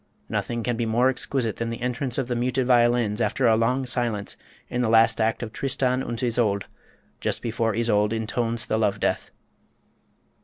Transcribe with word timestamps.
Nothing 0.29 0.63
can 0.63 0.75
be 0.77 0.87
more 0.87 1.09
exquisite 1.09 1.57
than 1.57 1.69
the 1.69 1.79
entrance 1.83 2.17
of 2.17 2.27
the 2.27 2.35
muted 2.35 2.65
violins 2.65 3.21
after 3.21 3.45
a 3.45 3.55
long 3.55 3.85
silence, 3.85 4.35
in 4.67 4.81
the 4.81 4.89
last 4.89 5.21
act 5.21 5.43
of 5.43 5.53
"Tristan 5.53 6.01
und 6.01 6.23
Isolde," 6.23 6.65
just 7.19 7.43
before 7.43 7.75
Isolde 7.75 8.13
intones 8.15 8.65
the 8.65 8.79
Love 8.79 8.99
Death. 8.99 9.29